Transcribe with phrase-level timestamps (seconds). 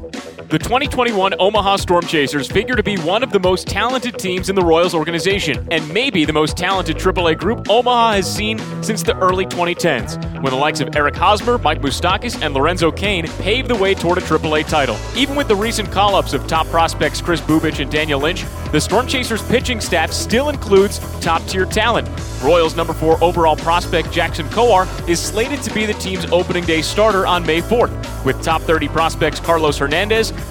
[0.00, 4.56] The 2021 Omaha Storm Chasers figure to be one of the most talented teams in
[4.56, 9.14] the Royals organization, and maybe the most talented AAA group Omaha has seen since the
[9.18, 13.76] early 2010s, when the likes of Eric Hosmer, Mike Moustakas, and Lorenzo Cain paved the
[13.76, 14.96] way toward a AAA title.
[15.14, 18.80] Even with the recent call ups of top prospects Kris Bubic and Daniel Lynch, the
[18.80, 22.08] Storm Chasers pitching staff still includes top tier talent.
[22.42, 26.80] Royals number 4 overall prospect Jackson Kowar is slated to be the team's opening day
[26.80, 29.89] starter on May 4th, with top 30 prospects Carlos Hernandez,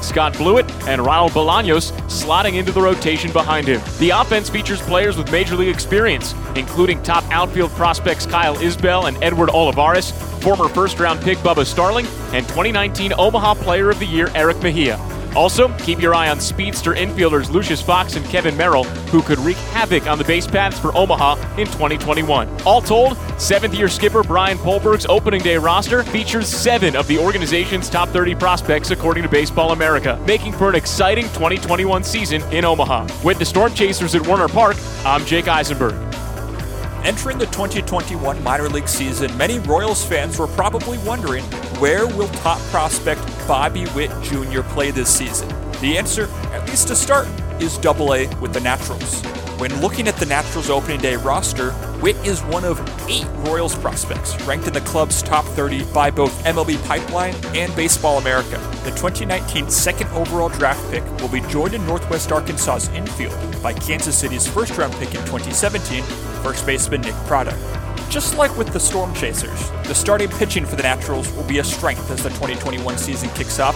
[0.02, 3.82] Scott Blewett, and Ronald Bolaños slotting into the rotation behind him.
[4.00, 9.22] The offense features players with major league experience, including top outfield prospects Kyle Isbel and
[9.24, 14.30] Edward Olivares, former first round pick Bubba Starling, and 2019 Omaha Player of the Year
[14.36, 15.09] Erick Mejia.
[15.36, 19.58] Also, keep your eye on speedster infielders Lucius Fox and Kevin Merrell, who could wreak
[19.74, 22.50] havoc on the base paths for Omaha in 2021.
[22.64, 27.90] All told, seventh year skipper Brian Poldberg's opening day roster features seven of the organization's
[27.90, 33.08] top 30 prospects, according to Baseball America, making for an exciting 2021 season in Omaha.
[33.24, 36.09] With the Storm Chasers at Werner Park, I'm Jake Eisenberg.
[37.04, 41.46] Entering the 2021 minor league season, many Royals fans were probably wondering
[41.80, 44.62] where will top prospect Bobby Witt Jr.
[44.64, 45.48] play this season?
[45.80, 47.28] The answer, at least to start,
[47.62, 49.22] is Double A with the Naturals.
[49.60, 54.42] When looking at the Naturals opening day roster, Witt is one of eight Royals prospects
[54.44, 58.58] ranked in the club's top 30 by both MLB Pipeline and Baseball America.
[58.86, 64.18] The 2019 second overall draft pick will be joined in Northwest Arkansas's infield by Kansas
[64.18, 66.02] City's first round pick in 2017,
[66.42, 67.52] first baseman Nick Pratto.
[68.10, 71.64] Just like with the Storm Chasers, the starting pitching for the Naturals will be a
[71.66, 73.76] strength as the 2021 season kicks off,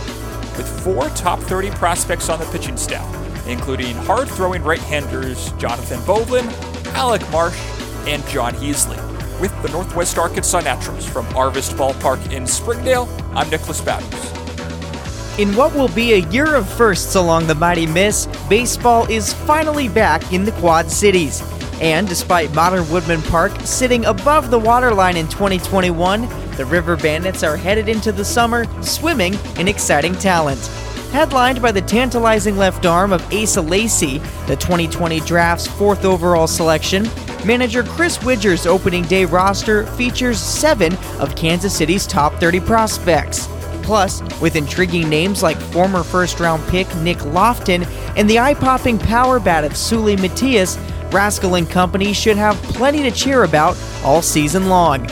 [0.57, 3.05] with four top 30 prospects on the pitching staff,
[3.47, 6.47] including hard throwing right handers Jonathan Bowlin,
[6.95, 7.59] Alec Marsh,
[8.07, 8.97] and John Heasley.
[9.39, 14.33] With the Northwest Arkansas Naturals from Arvest Ballpark in Springdale, I'm Nicholas Batters.
[15.39, 19.89] In what will be a year of firsts along the Mighty Miss, baseball is finally
[19.89, 21.41] back in the Quad Cities.
[21.81, 27.57] And despite Modern Woodmen Park sitting above the waterline in 2021, the River Bandits are
[27.57, 30.59] headed into the summer swimming in exciting talent.
[31.11, 37.05] Headlined by the tantalizing left arm of Asa Lacy, the 2020 draft's fourth overall selection,
[37.45, 43.47] manager Chris Widger's opening day roster features seven of Kansas City's top 30 prospects.
[43.81, 47.83] Plus, with intriguing names like former first round pick Nick Loftin
[48.15, 50.77] and the eye popping power bat of Seuly Matias,
[51.11, 55.07] Rascal and Company should have plenty to cheer about all season long.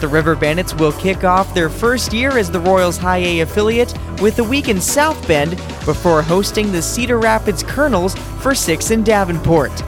[0.00, 3.94] The River Bandits will kick off their first year as the Royals High A affiliate
[4.20, 5.52] with a week in South Bend
[5.84, 9.82] before hosting the Cedar Rapids Kernels for six in Davenport.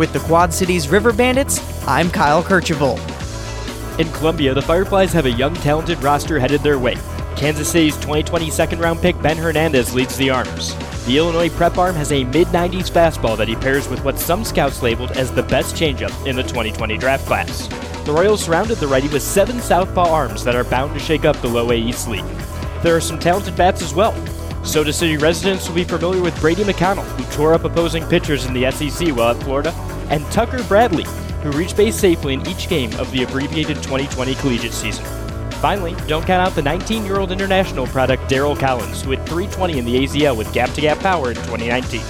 [0.00, 2.98] With the Quad Cities River Bandits, I'm Kyle Kercheval.
[3.98, 6.96] In Columbia, the Fireflies have a young, talented roster headed their way.
[7.36, 10.74] Kansas City's 2020 second round pick Ben Hernandez leads the arms.
[11.04, 14.42] The Illinois prep arm has a mid 90s fastball that he pairs with what some
[14.42, 17.68] scouts labeled as the best changeup in the 2020 draft class.
[18.06, 21.36] The Royals surrounded the righty with seven southpaw arms that are bound to shake up
[21.42, 22.24] the low A East League.
[22.82, 24.14] There are some talented bats as well.
[24.62, 28.52] Soda City residents will be familiar with Brady McConnell, who tore up opposing pitchers in
[28.52, 29.72] the SEC while at Florida,
[30.10, 31.04] and Tucker Bradley,
[31.42, 35.04] who reached base safely in each game of the abbreviated 2020 collegiate season.
[35.60, 39.78] Finally, don't count out the 19 year old international product Darryl Collins, who hit 320
[39.78, 42.00] in the AZL with gap to gap power in 2019.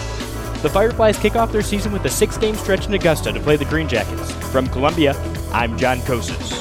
[0.62, 3.56] The Fireflies kick off their season with a six game stretch in Augusta to play
[3.56, 4.32] the Green Jackets.
[4.52, 5.14] From Columbia,
[5.52, 6.59] I'm John Kosas.